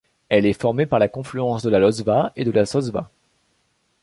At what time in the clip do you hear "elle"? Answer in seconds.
0.29-0.47